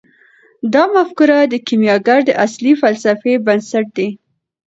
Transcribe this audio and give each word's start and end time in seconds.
دا 0.73 0.83
مفکوره 0.95 1.37
د 1.47 1.55
کیمیاګر 1.67 2.19
د 2.25 2.31
اصلي 2.45 2.73
فلسفې 2.81 3.33
بنسټ 3.45 3.85
دی. 3.97 4.09